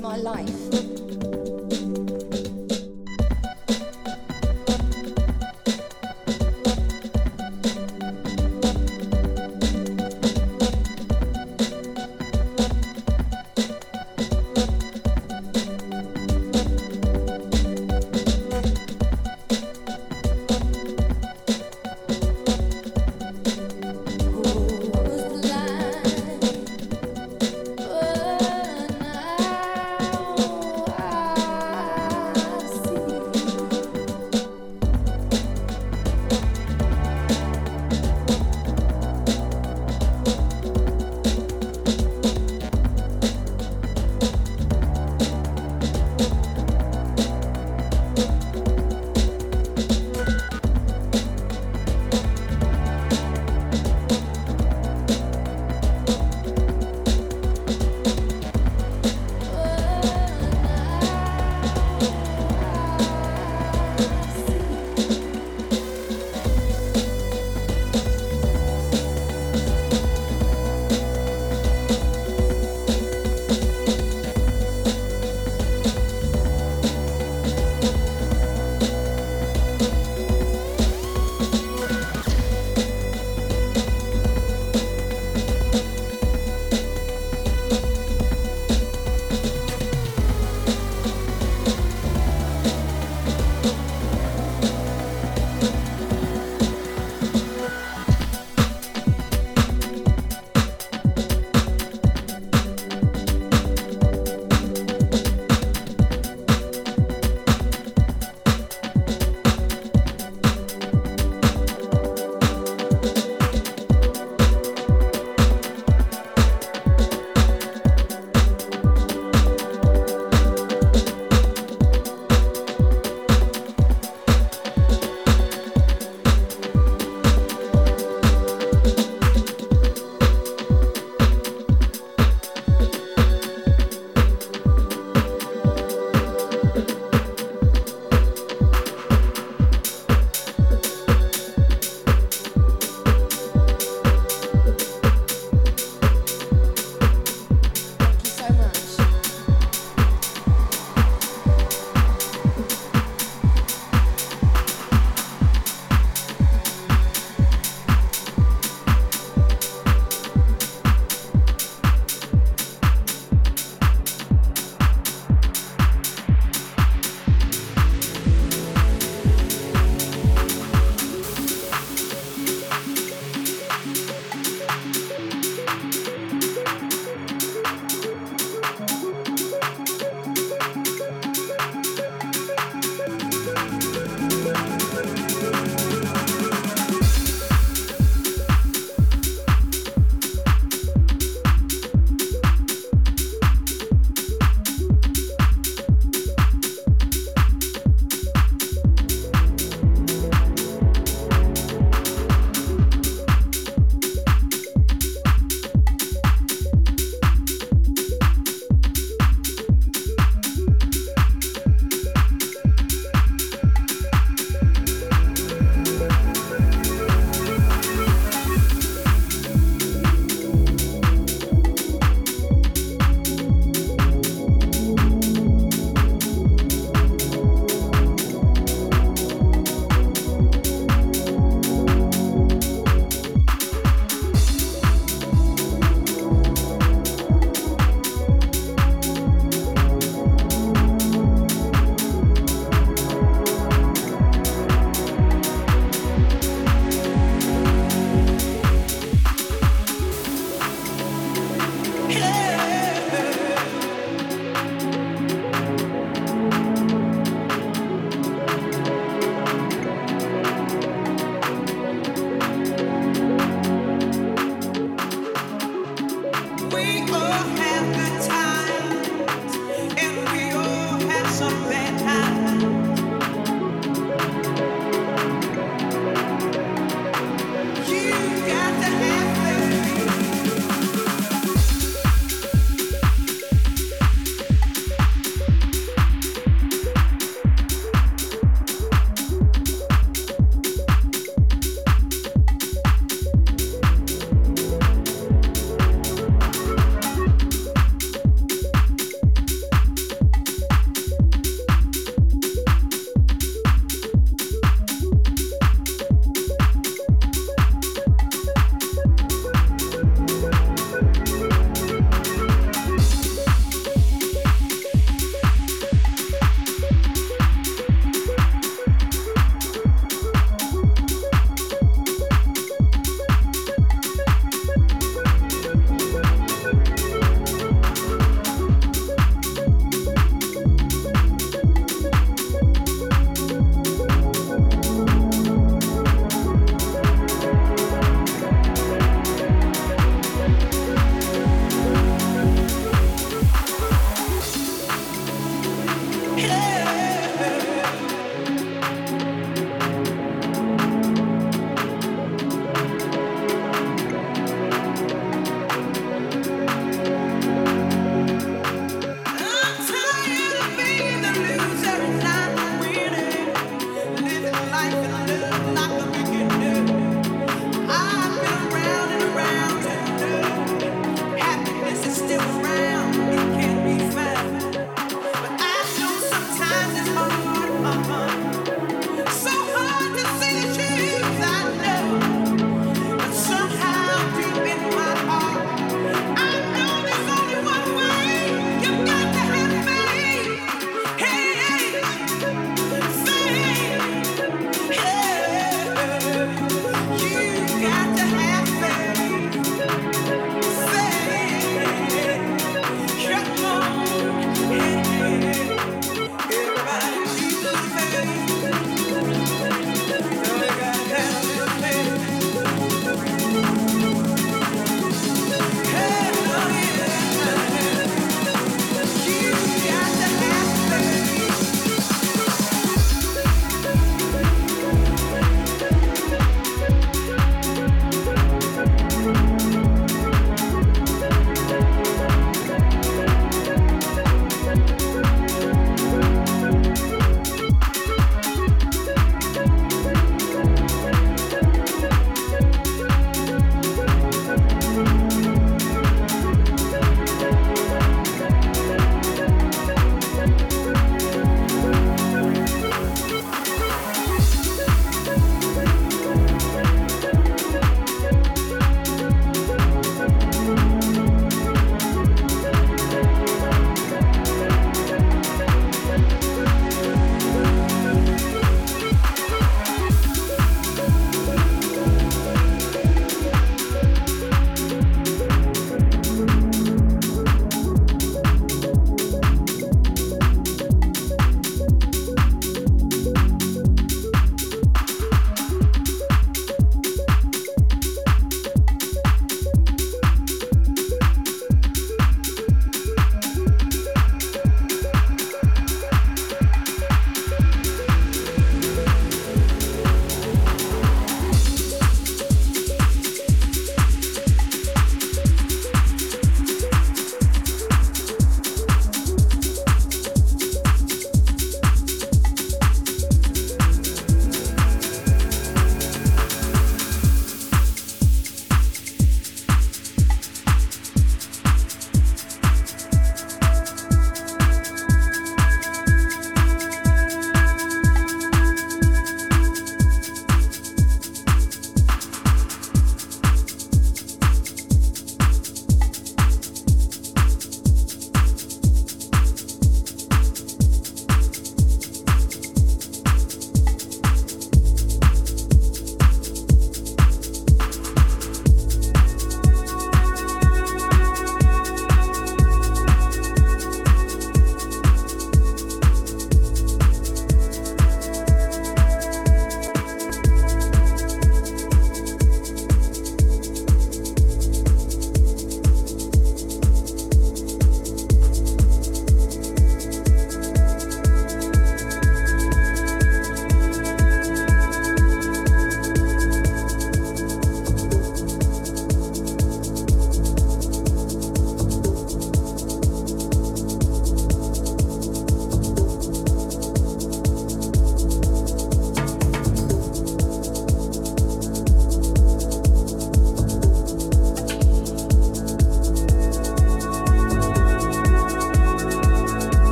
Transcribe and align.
my 0.00 0.16
life. 0.16 1.39